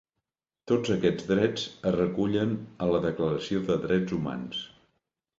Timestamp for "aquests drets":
0.93-1.65